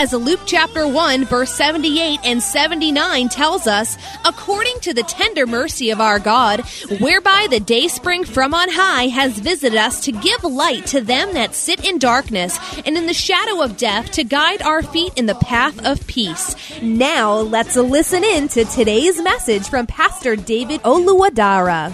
As 0.00 0.12
Luke 0.12 0.42
chapter 0.46 0.86
1, 0.86 1.24
verse 1.24 1.52
78 1.54 2.20
and 2.22 2.40
79 2.40 3.28
tells 3.30 3.66
us, 3.66 3.98
according 4.24 4.78
to 4.82 4.94
the 4.94 5.02
tender 5.02 5.44
mercy 5.44 5.90
of 5.90 6.00
our 6.00 6.20
God, 6.20 6.60
whereby 7.00 7.48
the 7.50 7.58
day 7.58 7.88
spring 7.88 8.22
from 8.22 8.54
on 8.54 8.68
high 8.70 9.08
has 9.08 9.36
visited 9.40 9.76
us 9.76 10.00
to 10.04 10.12
give 10.12 10.44
light 10.44 10.86
to 10.86 11.00
them 11.00 11.34
that 11.34 11.52
sit 11.52 11.84
in 11.84 11.98
darkness 11.98 12.60
and 12.86 12.96
in 12.96 13.06
the 13.06 13.12
shadow 13.12 13.60
of 13.60 13.76
death 13.76 14.12
to 14.12 14.22
guide 14.22 14.62
our 14.62 14.84
feet 14.84 15.12
in 15.16 15.26
the 15.26 15.34
path 15.34 15.84
of 15.84 16.06
peace. 16.06 16.54
Now 16.80 17.34
let's 17.34 17.74
listen 17.74 18.22
in 18.22 18.46
to 18.54 18.66
today's 18.66 19.20
message 19.20 19.68
from 19.68 19.88
Pastor 19.88 20.36
David 20.36 20.80
Oluwadara. 20.82 21.92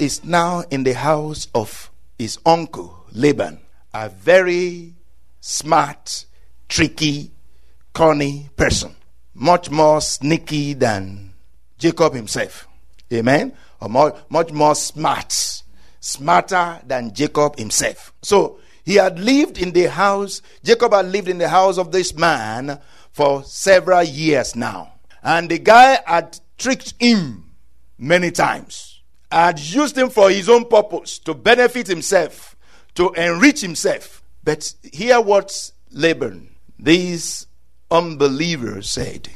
is 0.00 0.24
now 0.24 0.64
in 0.68 0.82
the 0.82 0.94
house 0.94 1.46
of 1.54 1.92
his 2.18 2.40
uncle 2.44 3.06
Laban, 3.12 3.60
a 3.94 4.08
very 4.08 4.94
smart, 5.38 6.26
tricky, 6.72 7.30
cunning 7.92 8.48
person, 8.56 8.96
much 9.34 9.70
more 9.70 10.00
sneaky 10.00 10.72
than 10.72 11.34
Jacob 11.76 12.14
himself. 12.14 12.66
Amen. 13.12 13.52
Or 13.78 13.90
more, 13.90 14.18
much 14.30 14.52
more 14.52 14.74
smart, 14.74 15.62
smarter 16.00 16.80
than 16.86 17.12
Jacob 17.12 17.58
himself. 17.58 18.14
So 18.22 18.58
he 18.86 18.94
had 18.94 19.20
lived 19.20 19.58
in 19.58 19.72
the 19.72 19.90
house, 19.90 20.40
Jacob 20.64 20.94
had 20.94 21.12
lived 21.12 21.28
in 21.28 21.36
the 21.36 21.50
house 21.50 21.76
of 21.76 21.92
this 21.92 22.14
man 22.14 22.80
for 23.10 23.44
several 23.44 24.02
years 24.02 24.56
now. 24.56 24.94
And 25.22 25.50
the 25.50 25.58
guy 25.58 25.98
had 26.06 26.40
tricked 26.56 26.94
him 26.98 27.50
many 27.98 28.30
times 28.30 29.02
had 29.30 29.60
used 29.60 29.96
him 29.96 30.10
for 30.10 30.30
his 30.30 30.48
own 30.48 30.66
purpose 30.66 31.18
to 31.18 31.34
benefit 31.34 31.86
himself, 31.86 32.54
to 32.94 33.10
enrich 33.12 33.60
himself. 33.62 34.22
But 34.44 34.74
hear 34.92 35.20
what 35.20 35.72
Laban, 35.90 36.51
these 36.82 37.46
unbelievers, 37.90 38.90
said. 38.90 39.28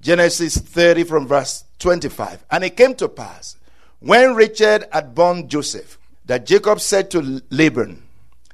Genesis 0.00 0.56
30 0.56 1.04
from 1.04 1.26
verse 1.26 1.64
25. 1.78 2.44
And 2.50 2.64
it 2.64 2.76
came 2.76 2.94
to 2.94 3.08
pass 3.08 3.56
when 4.00 4.34
Rachel 4.34 4.80
had 4.92 5.14
born 5.14 5.48
Joseph 5.48 5.98
that 6.24 6.46
Jacob 6.46 6.80
said 6.80 7.10
to 7.10 7.42
Laban, 7.50 8.02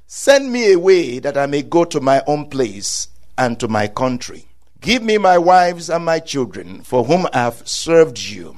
Send 0.07 0.53
me 0.53 0.73
away 0.73 1.21
that 1.21 1.39
I 1.39 1.47
may 1.47 1.63
go 1.63 1.85
to 1.85 2.01
my 2.01 2.23
own 2.27 2.51
place 2.51 3.09
and 3.39 3.59
to 3.61 3.69
my 3.69 3.87
country. 3.87 4.47
Give 4.81 5.03
me 5.03 5.19
my 5.19 5.39
wives 5.39 5.89
and 5.89 6.05
my 6.05 6.19
children, 6.19 6.83
for 6.83 7.05
whom 7.05 7.27
I 7.33 7.39
have 7.39 7.67
served 7.67 8.19
you, 8.19 8.57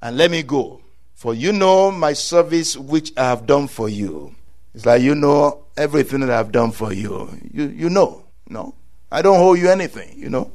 and 0.00 0.16
let 0.16 0.30
me 0.30 0.42
go. 0.42 0.80
For 1.14 1.34
you 1.34 1.52
know 1.52 1.90
my 1.90 2.14
service 2.14 2.76
which 2.76 3.12
I 3.16 3.24
have 3.24 3.46
done 3.46 3.68
for 3.68 3.88
you. 3.88 4.34
It's 4.74 4.86
like 4.86 5.02
you 5.02 5.14
know 5.14 5.64
everything 5.76 6.20
that 6.20 6.30
I've 6.30 6.52
done 6.52 6.72
for 6.72 6.92
you. 6.92 7.28
You, 7.52 7.66
you 7.68 7.90
know, 7.90 8.24
no? 8.48 8.74
I 9.10 9.22
don't 9.22 9.40
owe 9.40 9.54
you 9.54 9.70
anything, 9.70 10.18
you 10.18 10.28
know? 10.28 10.52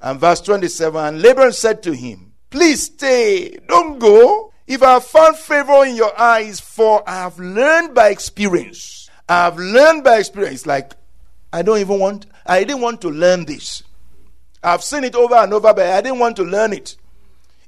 And 0.00 0.18
verse 0.18 0.40
27 0.40 1.04
And 1.04 1.22
Laban 1.22 1.52
said 1.52 1.82
to 1.84 1.92
him, 1.92 2.32
Please 2.48 2.84
stay, 2.84 3.58
don't 3.68 3.98
go. 3.98 4.52
If 4.66 4.82
I 4.82 4.94
have 4.94 5.04
found 5.04 5.36
favor 5.36 5.84
in 5.84 5.96
your 5.96 6.18
eyes, 6.18 6.60
for 6.60 7.08
I 7.08 7.14
have 7.22 7.38
learned 7.38 7.94
by 7.94 8.08
experience. 8.08 9.10
I 9.28 9.44
have 9.44 9.58
learned 9.58 10.04
by 10.04 10.18
experience. 10.18 10.66
Like, 10.66 10.92
I 11.52 11.62
don't 11.62 11.78
even 11.78 11.98
want, 11.98 12.26
I 12.46 12.64
didn't 12.64 12.80
want 12.80 13.00
to 13.02 13.08
learn 13.08 13.44
this. 13.44 13.82
I've 14.62 14.84
seen 14.84 15.04
it 15.04 15.14
over 15.14 15.34
and 15.34 15.52
over, 15.52 15.72
but 15.74 15.86
I 15.86 16.00
didn't 16.00 16.18
want 16.18 16.36
to 16.36 16.44
learn 16.44 16.72
it. 16.72 16.96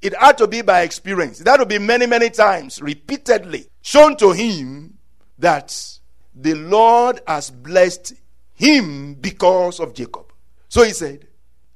It 0.00 0.15
had 0.19 0.38
to 0.38 0.48
be 0.48 0.62
by 0.62 0.82
experience. 0.82 1.38
That 1.38 1.59
to 1.59 1.66
be 1.66 1.78
many, 1.78 2.06
many 2.06 2.28
times, 2.31 2.82
repeatedly, 2.82 3.69
shown 3.82 4.16
to 4.16 4.32
him 4.32 4.98
that 5.38 5.98
the 6.34 6.54
Lord 6.54 7.21
has 7.26 7.50
blessed 7.50 8.15
him 8.62 9.14
because 9.14 9.80
of 9.80 9.92
Jacob. 9.92 10.32
So 10.68 10.84
he 10.84 10.92
said, 10.92 11.26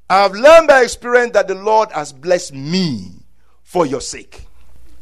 I 0.08 0.22
have 0.22 0.34
learned 0.34 0.68
by 0.68 0.82
experience 0.82 1.32
that 1.32 1.48
the 1.48 1.56
Lord 1.56 1.90
has 1.90 2.12
blessed 2.12 2.54
me 2.54 3.10
for 3.64 3.86
your 3.86 4.00
sake. 4.00 4.46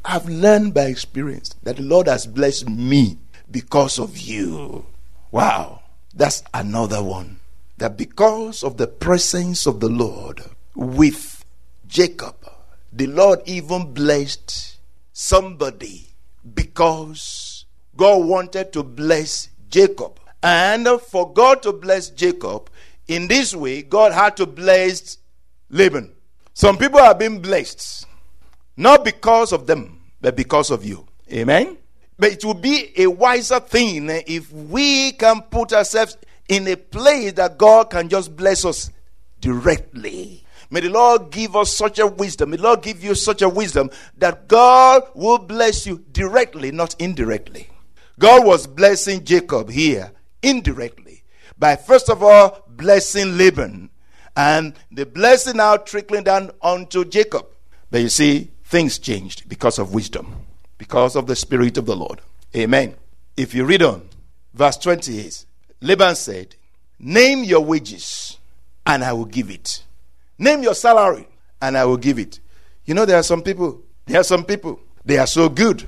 I've 0.03 0.29
learned 0.29 0.73
by 0.73 0.85
experience 0.85 1.55
that 1.63 1.77
the 1.77 1.83
Lord 1.83 2.09
has 2.09 2.27
blessed 2.27 2.71
me 2.71 3.19
because 3.51 3.99
of 3.99 4.17
you. 4.17 4.87
Wow. 5.31 5.83
That's 6.15 6.43
another 6.55 7.03
one. 7.03 7.41
That 7.77 7.99
because 7.99 8.65
of 8.65 8.79
the 8.79 8.87
presence 8.87 9.67
of 9.67 9.81
the 9.81 9.89
Lord 9.89 10.43
with 10.75 11.45
Jacob, 11.87 12.37
the 12.93 13.09
Lord 13.09 13.41
even 13.45 13.93
blessed 13.93 14.79
somebody 15.13 16.15
because 16.55 17.67
God 17.95 18.25
wanted 18.25 18.73
to 18.73 18.83
bless 18.83 19.49
Jacob. 19.69 20.19
And 20.45 20.87
for 21.01 21.33
God 21.33 21.63
to 21.63 21.73
bless 21.73 22.11
Jacob 22.11 22.69
in 23.09 23.29
this 23.29 23.55
way, 23.55 23.81
God 23.81 24.13
had 24.13 24.37
to 24.37 24.45
bless 24.45 25.17
Laban. 25.71 26.13
Some 26.53 26.77
people 26.77 27.01
have 27.01 27.19
been 27.19 27.41
blessed 27.41 28.07
not 28.77 29.07
because 29.07 29.53
of 29.55 29.67
them, 29.67 30.03
but 30.21 30.37
because 30.37 30.71
of 30.71 30.85
you. 30.85 31.07
Amen. 31.33 31.79
But 32.19 32.33
it 32.33 32.45
would 32.45 32.61
be 32.61 32.93
a 32.95 33.07
wiser 33.07 33.59
thing 33.59 34.11
if 34.11 34.53
we 34.53 35.13
can 35.13 35.41
put 35.41 35.73
ourselves 35.73 36.19
in 36.47 36.69
a 36.69 36.77
place 36.77 37.33
that 37.33 37.57
God 37.57 37.89
can 37.89 38.11
just 38.11 38.37
bless 38.37 38.67
us 38.67 38.91
directly. 39.41 40.45
May 40.69 40.81
the 40.81 40.91
Lord 40.91 41.31
give 41.31 41.57
us 41.57 41.73
such 41.73 41.99
a 41.99 42.07
wisdom. 42.07 42.51
May 42.51 42.59
the 42.59 42.65
Lord 42.65 42.83
give 42.83 43.03
you 43.03 43.15
such 43.15 43.41
a 43.41 43.49
wisdom 43.49 43.89
that 44.19 44.47
God 44.47 45.05
will 45.15 45.39
bless 45.39 45.87
you 45.87 46.05
directly, 46.13 46.71
not 46.71 46.95
indirectly. 46.99 47.69
God 48.19 48.45
was 48.45 48.67
blessing 48.67 49.25
Jacob 49.25 49.71
here 49.71 50.13
indirectly 50.45 51.23
by 51.59 51.77
first 51.77 52.11
of 52.11 52.23
all 52.23 52.65
blessing 52.69 53.37
Laban 53.39 53.91
and 54.37 54.75
the 54.91 55.07
blessing 55.07 55.57
now 55.57 55.77
trickling 55.77 56.25
down 56.25 56.51
onto 56.61 57.05
Jacob. 57.05 57.47
But 57.91 58.01
you 58.01 58.09
see, 58.09 58.51
things 58.65 58.99
changed 58.99 59.49
because 59.49 59.79
of 59.79 59.95
wisdom, 59.95 60.47
because 60.79 61.15
of 61.17 61.27
the 61.27 61.37
Spirit 61.37 61.79
of 61.79 61.87
the 61.87 61.95
Lord. 61.97 62.21
Amen. 62.57 62.95
If 63.37 63.55
you 63.55 63.65
read 63.65 63.83
on, 63.83 64.09
verse 64.53 64.77
28, 64.79 65.45
Laban 65.81 66.17
said, 66.17 66.57
Name 66.99 67.45
your 67.45 67.61
wages 67.61 68.39
and 68.87 69.05
I 69.05 69.13
will 69.13 69.25
give 69.25 69.51
it. 69.51 69.85
Name 70.39 70.63
your 70.63 70.75
salary 70.75 71.29
and 71.61 71.77
I 71.77 71.85
will 71.85 71.97
give 71.97 72.19
it. 72.19 72.41
You 72.85 72.95
know, 72.95 73.05
there 73.05 73.19
are 73.19 73.23
some 73.23 73.43
people, 73.43 73.83
there 74.07 74.21
are 74.21 74.25
some 74.25 74.45
people, 74.45 74.81
they 75.05 75.19
are 75.19 75.27
so 75.27 75.49
good. 75.49 75.87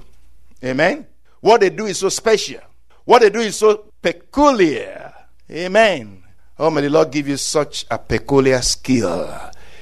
Amen. 0.64 1.06
What 1.40 1.60
they 1.60 1.70
do 1.70 1.86
is 1.86 1.98
so 1.98 2.08
special. 2.08 2.60
What 3.04 3.22
they 3.22 3.30
do 3.30 3.40
is 3.40 3.56
so 3.56 3.92
peculiar. 4.06 5.12
Amen. 5.50 6.22
Oh, 6.60 6.70
may 6.70 6.82
the 6.82 6.90
Lord 6.90 7.10
give 7.10 7.26
you 7.26 7.36
such 7.36 7.84
a 7.90 7.98
peculiar 7.98 8.62
skill 8.62 9.28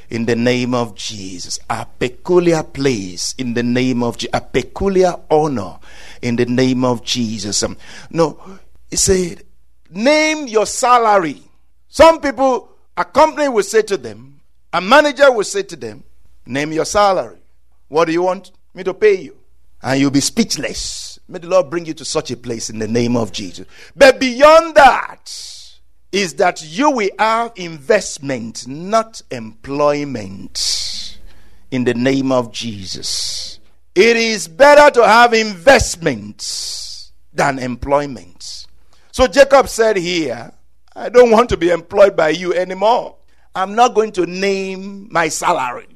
in 0.08 0.24
the 0.24 0.34
name 0.34 0.72
of 0.72 0.94
Jesus. 0.94 1.58
A 1.68 1.84
peculiar 1.84 2.62
place 2.62 3.34
in 3.36 3.52
the 3.52 3.62
name 3.62 4.02
of 4.02 4.16
Jesus. 4.16 4.30
A 4.32 4.40
peculiar 4.40 5.14
honor 5.30 5.78
in 6.22 6.36
the 6.36 6.46
name 6.46 6.86
of 6.86 7.04
Jesus. 7.04 7.62
Um, 7.62 7.76
no, 8.08 8.40
he 8.88 8.96
said, 8.96 9.42
name 9.90 10.46
your 10.46 10.64
salary. 10.64 11.42
Some 11.88 12.18
people, 12.22 12.70
a 12.96 13.04
company 13.04 13.50
will 13.50 13.62
say 13.62 13.82
to 13.82 13.98
them, 13.98 14.40
a 14.72 14.80
manager 14.80 15.30
will 15.30 15.44
say 15.44 15.64
to 15.64 15.76
them, 15.76 16.02
name 16.46 16.72
your 16.72 16.86
salary. 16.86 17.42
What 17.88 18.06
do 18.06 18.12
you 18.12 18.22
want 18.22 18.52
me 18.72 18.84
to 18.84 18.94
pay 18.94 19.20
you? 19.20 19.36
And 19.82 20.00
you'll 20.00 20.10
be 20.10 20.20
speechless 20.20 21.13
May 21.28 21.38
the 21.38 21.48
Lord 21.48 21.70
bring 21.70 21.86
you 21.86 21.94
to 21.94 22.04
such 22.04 22.30
a 22.30 22.36
place 22.36 22.68
in 22.70 22.78
the 22.78 22.88
name 22.88 23.16
of 23.16 23.32
Jesus. 23.32 23.66
But 23.96 24.20
beyond 24.20 24.74
that, 24.74 25.54
is 26.14 26.34
that 26.34 26.62
you 26.62 26.90
will 26.90 27.10
have 27.18 27.52
investment, 27.56 28.68
not 28.68 29.20
employment, 29.32 31.18
in 31.72 31.82
the 31.82 31.92
name 31.92 32.30
of 32.30 32.52
Jesus. 32.52 33.58
It 33.96 34.16
is 34.16 34.46
better 34.46 34.92
to 34.92 35.04
have 35.04 35.34
investments 35.34 37.10
than 37.32 37.58
employment. 37.58 38.68
So 39.10 39.26
Jacob 39.26 39.68
said 39.68 39.96
here, 39.96 40.52
I 40.94 41.08
don't 41.08 41.32
want 41.32 41.48
to 41.48 41.56
be 41.56 41.70
employed 41.70 42.16
by 42.16 42.28
you 42.28 42.54
anymore. 42.54 43.16
I'm 43.52 43.74
not 43.74 43.94
going 43.96 44.12
to 44.12 44.24
name 44.24 45.08
my 45.10 45.28
salary. 45.28 45.88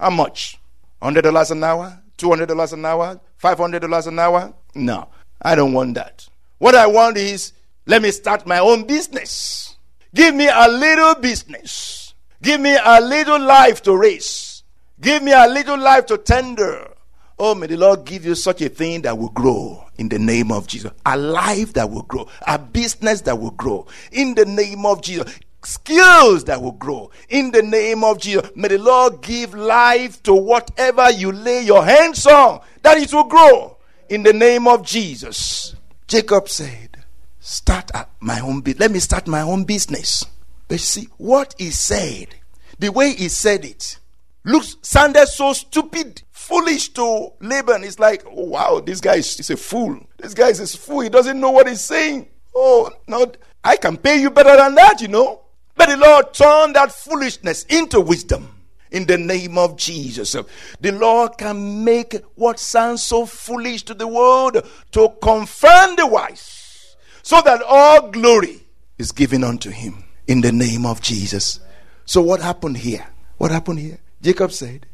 How 0.00 0.10
much? 0.10 0.58
$100 1.00 1.50
an 1.52 1.62
hour? 1.62 2.02
$200 2.18 2.72
an 2.72 2.84
hour? 2.84 3.20
$500 3.40 4.06
an 4.08 4.18
hour? 4.18 4.52
No, 4.74 5.08
I 5.42 5.54
don't 5.54 5.72
want 5.72 5.94
that. 5.94 6.28
What 6.58 6.74
I 6.74 6.86
want 6.86 7.16
is 7.16 7.52
let 7.86 8.02
me 8.02 8.10
start 8.10 8.46
my 8.46 8.58
own 8.58 8.86
business. 8.86 9.76
Give 10.14 10.34
me 10.34 10.48
a 10.52 10.68
little 10.68 11.14
business. 11.14 12.14
Give 12.42 12.60
me 12.60 12.76
a 12.82 13.00
little 13.00 13.40
life 13.40 13.82
to 13.82 13.96
raise. 13.96 14.62
Give 15.00 15.22
me 15.22 15.32
a 15.32 15.46
little 15.46 15.78
life 15.78 16.06
to 16.06 16.18
tender. 16.18 16.94
Oh, 17.38 17.54
may 17.54 17.68
the 17.68 17.76
Lord 17.76 18.04
give 18.04 18.24
you 18.24 18.34
such 18.34 18.60
a 18.60 18.68
thing 18.68 19.02
that 19.02 19.16
will 19.16 19.30
grow 19.30 19.86
in 19.96 20.08
the 20.08 20.18
name 20.18 20.52
of 20.52 20.66
Jesus. 20.66 20.92
A 21.06 21.16
life 21.16 21.72
that 21.72 21.90
will 21.90 22.02
grow. 22.02 22.28
A 22.46 22.58
business 22.58 23.22
that 23.22 23.38
will 23.38 23.52
grow 23.52 23.86
in 24.12 24.34
the 24.34 24.44
name 24.44 24.84
of 24.84 25.00
Jesus. 25.00 25.32
Skills 25.62 26.44
that 26.44 26.60
will 26.60 26.72
grow 26.72 27.10
in 27.28 27.50
the 27.50 27.62
name 27.62 28.04
of 28.04 28.18
Jesus. 28.18 28.50
May 28.54 28.68
the 28.68 28.78
Lord 28.78 29.22
give 29.22 29.54
life 29.54 30.22
to 30.24 30.34
whatever 30.34 31.10
you 31.10 31.32
lay 31.32 31.62
your 31.62 31.84
hands 31.84 32.26
on, 32.26 32.60
that 32.82 32.98
it 32.98 33.12
will 33.12 33.24
grow 33.24 33.76
in 34.10 34.24
the 34.24 34.32
name 34.32 34.68
of 34.68 34.84
Jesus. 34.84 35.74
Jacob 36.06 36.48
said, 36.48 37.04
Start 37.38 37.90
my 38.18 38.40
own 38.40 38.60
business. 38.60 38.80
Let 38.80 38.90
me 38.90 38.98
start 38.98 39.26
my 39.26 39.40
own 39.40 39.64
business. 39.64 40.26
But 40.68 40.80
see, 40.80 41.08
what 41.16 41.54
he 41.56 41.70
said, 41.70 42.34
the 42.78 42.90
way 42.90 43.14
he 43.14 43.28
said 43.28 43.64
it, 43.64 43.98
looks 44.44 44.76
sounded 44.82 45.26
so 45.26 45.52
stupid, 45.52 46.22
foolish 46.30 46.90
to 46.90 47.32
Laban. 47.40 47.82
It's 47.84 47.98
like, 47.98 48.24
oh, 48.26 48.44
wow, 48.44 48.80
this 48.84 49.00
guy 49.00 49.16
is, 49.16 49.48
a 49.48 49.56
fool. 49.56 50.04
This 50.18 50.34
guy 50.34 50.48
is 50.48 50.60
a 50.60 50.78
fool. 50.78 51.00
He 51.00 51.08
doesn't 51.08 51.40
know 51.40 51.50
what 51.50 51.68
he's 51.68 51.80
saying. 51.80 52.28
Oh, 52.54 52.90
no, 53.06 53.32
I 53.64 53.76
can 53.76 53.96
pay 53.96 54.20
you 54.20 54.30
better 54.30 54.56
than 54.56 54.74
that, 54.74 55.00
you 55.00 55.08
know. 55.08 55.42
But 55.76 55.88
the 55.88 55.96
Lord 55.96 56.34
turned 56.34 56.76
that 56.76 56.92
foolishness 56.92 57.64
into 57.64 58.00
wisdom 58.00 58.59
in 58.90 59.06
the 59.06 59.18
name 59.18 59.58
of 59.58 59.76
Jesus. 59.76 60.36
The 60.80 60.92
Lord 60.92 61.38
can 61.38 61.84
make 61.84 62.16
what 62.34 62.58
sounds 62.58 63.02
so 63.02 63.26
foolish 63.26 63.82
to 63.84 63.94
the 63.94 64.08
world 64.08 64.64
to 64.92 65.08
confirm 65.22 65.96
the 65.96 66.06
wise, 66.06 66.96
so 67.22 67.40
that 67.42 67.62
all 67.62 68.10
glory 68.10 68.62
is 68.98 69.12
given 69.12 69.44
unto 69.44 69.70
him 69.70 70.04
in 70.26 70.40
the 70.40 70.52
name 70.52 70.86
of 70.86 71.00
Jesus. 71.00 71.60
So, 72.04 72.20
what 72.20 72.40
happened 72.40 72.78
here? 72.78 73.06
What 73.38 73.50
happened 73.50 73.78
here? 73.78 73.98
Jacob 74.20 74.52
said, 74.52 74.86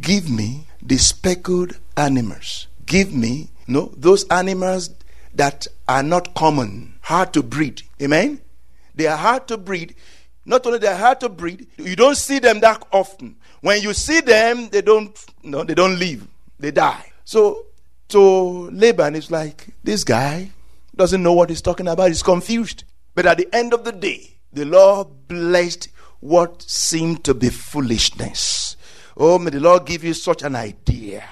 Give 0.00 0.28
me 0.28 0.66
the 0.82 0.96
speckled 0.96 1.78
animals. 1.96 2.66
Give 2.86 3.14
me, 3.14 3.50
no, 3.66 3.92
those 3.96 4.26
animals 4.28 4.90
that 5.34 5.66
are 5.88 6.02
not 6.02 6.34
common, 6.34 6.94
hard 7.02 7.32
to 7.34 7.42
breed. 7.42 7.82
Amen? 8.00 8.40
They 8.94 9.06
are 9.06 9.16
hard 9.16 9.48
to 9.48 9.56
breed. 9.56 9.94
Not 10.44 10.66
only 10.66 10.78
they're 10.78 10.96
hard 10.96 11.20
to 11.20 11.28
breed, 11.28 11.68
you 11.76 11.94
don't 11.94 12.16
see 12.16 12.38
them 12.38 12.60
that 12.60 12.84
often. 12.92 13.36
When 13.60 13.80
you 13.80 13.94
see 13.94 14.20
them, 14.20 14.68
they 14.70 14.82
don't 14.82 15.16
no, 15.42 15.62
they 15.62 15.74
don't 15.74 15.98
live. 15.98 16.26
They 16.58 16.70
die. 16.70 17.12
So 17.24 17.66
to 18.08 18.70
Laban, 18.70 19.14
it's 19.14 19.30
like 19.30 19.68
this 19.84 20.04
guy 20.04 20.50
doesn't 20.94 21.22
know 21.22 21.32
what 21.32 21.48
he's 21.48 21.62
talking 21.62 21.88
about, 21.88 22.08
he's 22.08 22.22
confused. 22.22 22.84
But 23.14 23.26
at 23.26 23.38
the 23.38 23.48
end 23.54 23.72
of 23.72 23.84
the 23.84 23.92
day, 23.92 24.36
the 24.52 24.64
Lord 24.64 25.08
blessed 25.28 25.88
what 26.20 26.62
seemed 26.62 27.24
to 27.24 27.34
be 27.34 27.48
foolishness. 27.48 28.76
Oh, 29.16 29.38
may 29.38 29.50
the 29.50 29.60
Lord 29.60 29.86
give 29.86 30.04
you 30.04 30.14
such 30.14 30.42
an 30.42 30.56
idea. 30.56 31.24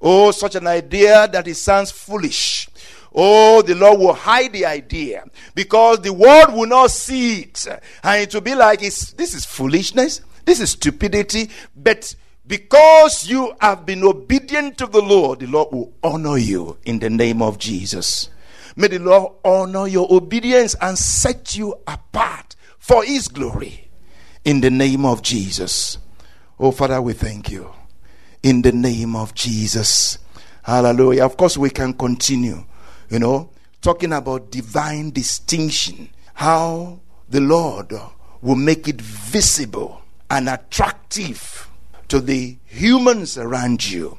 Oh, 0.00 0.30
such 0.30 0.54
an 0.54 0.66
idea 0.66 1.26
that 1.28 1.48
it 1.48 1.56
sounds 1.56 1.90
foolish. 1.90 2.68
Oh, 3.14 3.62
the 3.62 3.74
Lord 3.74 4.00
will 4.00 4.12
hide 4.12 4.52
the 4.52 4.66
idea 4.66 5.24
because 5.54 6.00
the 6.00 6.12
world 6.12 6.52
will 6.52 6.66
not 6.66 6.90
see 6.90 7.40
it. 7.40 7.66
And 8.02 8.22
it 8.22 8.34
will 8.34 8.42
be 8.42 8.54
like, 8.54 8.82
it's, 8.82 9.12
this 9.12 9.34
is 9.34 9.44
foolishness, 9.44 10.20
this 10.44 10.60
is 10.60 10.70
stupidity. 10.70 11.50
But 11.74 12.14
because 12.46 13.28
you 13.28 13.54
have 13.60 13.84
been 13.86 14.04
obedient 14.04 14.78
to 14.78 14.86
the 14.86 15.02
Lord, 15.02 15.40
the 15.40 15.46
Lord 15.46 15.72
will 15.72 15.92
honor 16.02 16.38
you 16.38 16.78
in 16.84 16.98
the 16.98 17.10
name 17.10 17.42
of 17.42 17.58
Jesus. 17.58 18.30
May 18.76 18.88
the 18.88 18.98
Lord 18.98 19.32
honor 19.44 19.88
your 19.88 20.06
obedience 20.10 20.76
and 20.80 20.96
set 20.96 21.56
you 21.56 21.74
apart 21.86 22.54
for 22.78 23.04
His 23.04 23.28
glory 23.28 23.90
in 24.44 24.60
the 24.60 24.70
name 24.70 25.04
of 25.04 25.22
Jesus. 25.22 25.98
Oh, 26.60 26.70
Father, 26.70 27.02
we 27.02 27.12
thank 27.12 27.50
you 27.50 27.70
in 28.42 28.62
the 28.62 28.72
name 28.72 29.16
of 29.16 29.34
Jesus. 29.34 30.18
Hallelujah. 30.62 31.24
Of 31.24 31.36
course, 31.36 31.58
we 31.58 31.70
can 31.70 31.92
continue 31.92 32.64
you 33.10 33.18
know, 33.18 33.50
talking 33.80 34.12
about 34.12 34.50
divine 34.50 35.10
distinction, 35.10 36.10
how 36.34 37.00
the 37.28 37.40
Lord 37.40 37.92
will 38.42 38.56
make 38.56 38.88
it 38.88 39.00
visible 39.00 40.02
and 40.30 40.48
attractive 40.48 41.68
to 42.08 42.20
the 42.20 42.56
humans 42.64 43.38
around 43.38 43.88
you. 43.90 44.18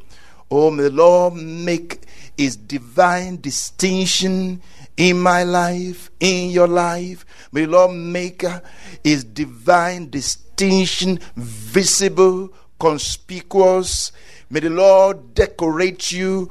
Oh, 0.51 0.71
may 0.71 0.83
the 0.83 0.89
Lord 0.91 1.35
make 1.35 2.05
his 2.37 2.55
divine 2.55 3.39
distinction 3.41 4.61
in 4.97 5.19
my 5.19 5.43
life, 5.43 6.09
in 6.19 6.49
your 6.49 6.67
life. 6.67 7.25
May 7.51 7.65
the 7.65 7.71
Lord 7.71 7.95
make 7.95 8.43
uh, 8.43 8.61
his 9.03 9.23
divine 9.23 10.09
distinction 10.09 11.19
visible, 11.35 12.49
conspicuous. 12.79 14.11
May 14.49 14.61
the 14.61 14.69
Lord 14.71 15.35
decorate 15.35 16.11
you 16.11 16.49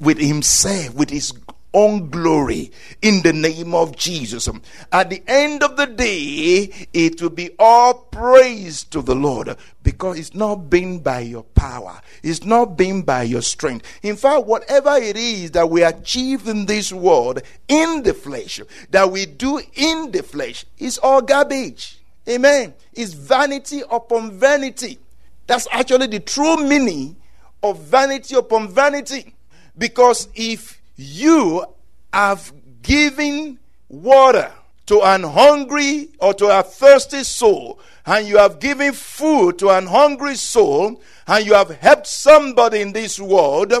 with 0.00 0.18
himself, 0.18 0.94
with 0.94 1.10
his 1.10 1.32
own 1.74 2.10
glory 2.10 2.70
in 3.00 3.22
the 3.22 3.32
name 3.32 3.74
of 3.74 3.96
Jesus. 3.96 4.48
At 4.90 5.10
the 5.10 5.22
end 5.26 5.62
of 5.62 5.76
the 5.76 5.86
day, 5.86 6.70
it 6.92 7.20
will 7.20 7.30
be 7.30 7.50
all 7.58 7.94
praise 7.94 8.84
to 8.84 9.02
the 9.02 9.14
Lord 9.14 9.56
because 9.82 10.18
it's 10.18 10.34
not 10.34 10.70
been 10.70 11.00
by 11.00 11.20
your 11.20 11.42
power, 11.42 12.00
it's 12.22 12.44
not 12.44 12.76
been 12.76 13.02
by 13.02 13.22
your 13.22 13.42
strength. 13.42 13.86
In 14.02 14.16
fact, 14.16 14.46
whatever 14.46 14.96
it 14.96 15.16
is 15.16 15.52
that 15.52 15.68
we 15.68 15.82
achieve 15.82 16.46
in 16.48 16.66
this 16.66 16.92
world 16.92 17.42
in 17.68 18.02
the 18.02 18.14
flesh, 18.14 18.60
that 18.90 19.10
we 19.10 19.26
do 19.26 19.60
in 19.74 20.10
the 20.10 20.22
flesh, 20.22 20.64
is 20.78 20.98
all 20.98 21.22
garbage. 21.22 21.98
Amen. 22.28 22.74
It's 22.92 23.14
vanity 23.14 23.82
upon 23.90 24.38
vanity. 24.38 24.98
That's 25.46 25.66
actually 25.72 26.06
the 26.06 26.20
true 26.20 26.56
meaning 26.68 27.16
of 27.62 27.80
vanity 27.80 28.36
upon 28.36 28.68
vanity. 28.68 29.34
Because 29.76 30.28
if 30.34 30.81
you 30.96 31.64
have 32.12 32.52
given 32.82 33.58
water 33.88 34.50
to 34.86 35.00
an 35.02 35.22
hungry 35.22 36.08
or 36.18 36.34
to 36.34 36.58
a 36.58 36.62
thirsty 36.62 37.22
soul, 37.24 37.80
and 38.04 38.26
you 38.26 38.36
have 38.36 38.58
given 38.58 38.92
food 38.92 39.58
to 39.58 39.70
an 39.70 39.86
hungry 39.86 40.34
soul, 40.34 41.00
and 41.26 41.46
you 41.46 41.54
have 41.54 41.70
helped 41.76 42.06
somebody 42.06 42.80
in 42.80 42.92
this 42.92 43.20
world, 43.20 43.72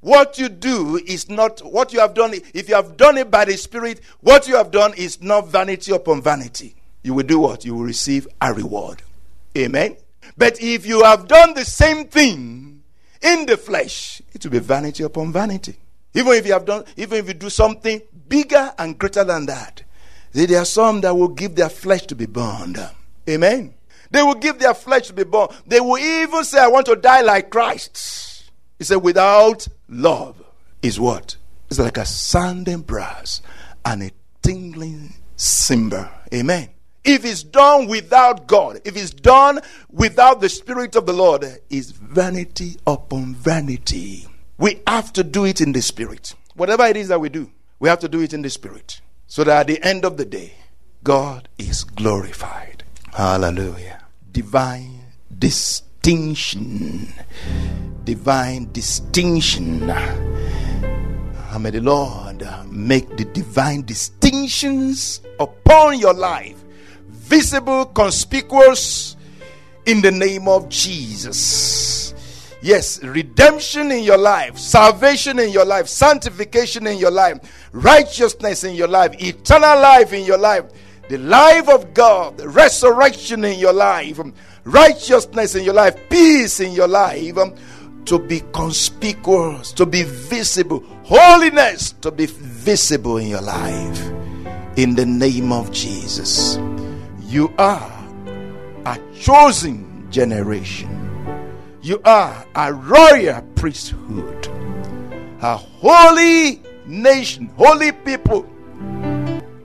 what 0.00 0.38
you 0.38 0.48
do 0.48 0.96
is 1.06 1.28
not 1.28 1.60
what 1.60 1.92
you 1.92 2.00
have 2.00 2.14
done. 2.14 2.32
If 2.54 2.68
you 2.68 2.76
have 2.76 2.96
done 2.96 3.18
it 3.18 3.30
by 3.30 3.44
the 3.44 3.56
Spirit, 3.56 4.00
what 4.20 4.46
you 4.46 4.56
have 4.56 4.70
done 4.70 4.94
is 4.94 5.20
not 5.20 5.48
vanity 5.48 5.92
upon 5.92 6.22
vanity. 6.22 6.76
You 7.02 7.14
will 7.14 7.26
do 7.26 7.40
what? 7.40 7.64
You 7.64 7.74
will 7.74 7.84
receive 7.84 8.28
a 8.40 8.52
reward. 8.52 9.02
Amen. 9.56 9.96
But 10.36 10.60
if 10.62 10.86
you 10.86 11.02
have 11.02 11.26
done 11.26 11.54
the 11.54 11.64
same 11.64 12.06
thing 12.06 12.82
in 13.20 13.46
the 13.46 13.56
flesh, 13.56 14.22
it 14.32 14.44
will 14.44 14.52
be 14.52 14.60
vanity 14.60 15.02
upon 15.02 15.32
vanity. 15.32 15.76
Even 16.14 16.32
if 16.32 16.46
you 16.46 16.52
have 16.52 16.64
done, 16.64 16.84
even 16.96 17.18
if 17.18 17.28
you 17.28 17.34
do 17.34 17.50
something 17.50 18.00
bigger 18.28 18.72
and 18.78 18.98
greater 18.98 19.24
than 19.24 19.46
that, 19.46 19.82
there 20.32 20.60
are 20.60 20.64
some 20.64 21.00
that 21.02 21.14
will 21.14 21.28
give 21.28 21.54
their 21.54 21.68
flesh 21.68 22.06
to 22.06 22.14
be 22.14 22.26
burned. 22.26 22.78
Amen. 23.28 23.74
They 24.10 24.22
will 24.22 24.34
give 24.34 24.58
their 24.58 24.74
flesh 24.74 25.08
to 25.08 25.12
be 25.12 25.24
burned. 25.24 25.50
They 25.66 25.80
will 25.80 25.98
even 25.98 26.44
say, 26.44 26.60
I 26.60 26.68
want 26.68 26.86
to 26.86 26.96
die 26.96 27.20
like 27.20 27.50
Christ. 27.50 28.50
He 28.78 28.84
said, 28.84 28.96
without 28.96 29.68
love 29.88 30.42
is 30.82 30.98
what? 30.98 31.36
It's 31.68 31.78
like 31.78 31.98
a 31.98 32.06
sounding 32.06 32.80
brass 32.80 33.42
and 33.84 34.02
a 34.02 34.10
tingling 34.42 35.14
cymbal. 35.36 36.08
Amen. 36.32 36.70
If 37.04 37.24
it's 37.24 37.42
done 37.42 37.86
without 37.86 38.46
God, 38.46 38.80
if 38.84 38.96
it's 38.96 39.10
done 39.10 39.60
without 39.90 40.40
the 40.40 40.48
Spirit 40.48 40.96
of 40.96 41.06
the 41.06 41.12
Lord, 41.12 41.44
is 41.70 41.90
vanity 41.90 42.76
upon 42.86 43.34
vanity. 43.34 44.26
We 44.58 44.80
have 44.86 45.12
to 45.14 45.24
do 45.24 45.44
it 45.44 45.60
in 45.60 45.72
the 45.72 45.80
Spirit. 45.80 46.34
Whatever 46.54 46.84
it 46.86 46.96
is 46.96 47.08
that 47.08 47.20
we 47.20 47.28
do, 47.28 47.50
we 47.78 47.88
have 47.88 48.00
to 48.00 48.08
do 48.08 48.20
it 48.20 48.32
in 48.32 48.42
the 48.42 48.50
Spirit. 48.50 49.00
So 49.28 49.44
that 49.44 49.60
at 49.60 49.66
the 49.68 49.82
end 49.86 50.04
of 50.04 50.16
the 50.16 50.24
day, 50.24 50.54
God 51.04 51.48
is 51.58 51.84
glorified. 51.84 52.82
Hallelujah. 53.12 54.02
Divine 54.32 55.04
distinction. 55.38 57.12
Divine 58.04 58.72
distinction. 58.72 59.88
And 59.90 61.62
may 61.62 61.70
the 61.70 61.80
Lord 61.80 62.42
uh, 62.42 62.64
make 62.66 63.16
the 63.16 63.24
divine 63.26 63.82
distinctions 63.82 65.20
upon 65.38 65.98
your 65.98 66.14
life 66.14 66.62
visible, 67.06 67.86
conspicuous 67.86 69.16
in 69.86 70.00
the 70.02 70.10
name 70.10 70.48
of 70.48 70.68
Jesus. 70.68 71.97
Yes, 72.60 73.02
redemption 73.04 73.92
in 73.92 74.02
your 74.02 74.18
life, 74.18 74.58
salvation 74.58 75.38
in 75.38 75.50
your 75.50 75.64
life, 75.64 75.86
sanctification 75.86 76.88
in 76.88 76.98
your 76.98 77.12
life, 77.12 77.38
righteousness 77.72 78.64
in 78.64 78.74
your 78.74 78.88
life, 78.88 79.14
eternal 79.22 79.80
life 79.80 80.12
in 80.12 80.24
your 80.24 80.38
life, 80.38 80.64
the 81.08 81.18
life 81.18 81.68
of 81.68 81.94
God, 81.94 82.40
resurrection 82.40 83.44
in 83.44 83.58
your 83.60 83.72
life, 83.72 84.20
righteousness 84.64 85.54
in 85.54 85.64
your 85.64 85.74
life, 85.74 85.96
peace 86.10 86.58
in 86.58 86.72
your 86.72 86.88
life, 86.88 87.36
to 88.06 88.18
be 88.18 88.42
conspicuous, 88.52 89.72
to 89.72 89.86
be 89.86 90.02
visible, 90.02 90.82
holiness 91.04 91.92
to 91.92 92.10
be 92.10 92.26
visible 92.26 93.18
in 93.18 93.28
your 93.28 93.40
life. 93.40 94.04
In 94.76 94.94
the 94.94 95.06
name 95.06 95.52
of 95.52 95.70
Jesus, 95.70 96.58
you 97.20 97.52
are 97.58 97.92
a 98.84 98.98
chosen 99.14 100.10
generation. 100.10 100.97
You 101.80 102.00
are 102.04 102.44
a 102.56 102.72
royal 102.72 103.40
priesthood, 103.54 104.48
a 105.40 105.56
holy 105.56 106.60
nation, 106.86 107.52
holy 107.56 107.92
people. 107.92 108.44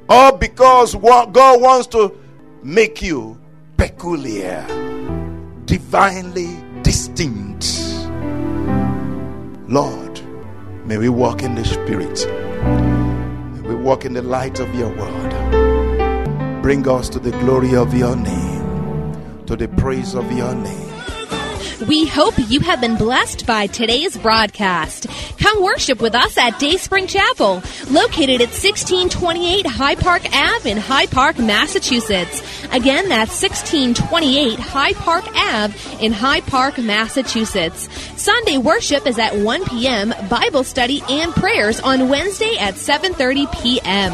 All 0.08 0.38
because 0.38 0.94
God 0.94 1.60
wants 1.60 1.88
to 1.88 2.16
make 2.62 3.02
you 3.02 3.40
peculiar, 3.78 4.64
divinely 5.66 6.56
distinct. 6.84 7.66
Lord, 9.68 10.22
may 10.86 10.98
we 11.00 11.10
walk 11.10 11.42
in 11.42 11.56
the 11.56 11.66
Spirit. 11.66 12.28
May 13.56 13.70
we 13.70 13.76
walk 13.76 14.06
in 14.06 14.14
the 14.14 14.22
light 14.22 14.60
of 14.60 14.74
your 14.76 14.90
word. 14.96 16.62
Bring 16.62 16.88
us 16.88 17.10
to 17.10 17.20
the 17.20 17.32
glory 17.32 17.76
of 17.76 17.92
your 17.94 18.16
name, 18.16 19.46
to 19.48 19.56
the 19.56 19.68
praise 19.68 20.14
of 20.14 20.32
your 20.32 20.54
name. 20.54 20.93
We 21.82 22.06
hope 22.06 22.36
you 22.38 22.60
have 22.62 22.80
been 22.80 22.96
blessed 22.96 23.46
by 23.46 23.68
today's 23.68 24.16
broadcast. 24.18 25.08
Come 25.40 25.62
worship 25.62 26.02
with 26.02 26.16
us 26.16 26.38
at 26.38 26.60
Dayspring 26.60 27.08
Chapel, 27.08 27.64
located 27.90 28.42
at 28.42 28.54
1628 28.54 29.66
Hyde 29.66 30.00
Park 30.00 30.24
Ave 30.34 30.70
in 30.70 30.78
Hyde 30.78 31.12
Park, 31.12 31.40
Massachusetts. 31.40 32.42
Again, 32.72 33.10
that's 33.10 33.42
1628 33.42 34.60
Hyde 34.60 34.96
Park 34.96 35.26
Ave 35.36 36.06
in 36.06 36.14
Hyde 36.14 36.46
Park, 36.46 36.78
Massachusetts. 36.78 37.90
Sunday 38.22 38.58
worship 38.58 39.06
is 39.06 39.20
at 39.20 39.36
1 39.36 39.66
p.m., 39.66 40.14
Bible 40.30 40.64
study 40.64 41.02
and 41.10 41.34
prayers 41.34 41.80
on 41.80 42.08
Wednesday 42.08 42.56
at 42.58 42.76
7:30 42.76 43.62
p.m. 43.62 44.14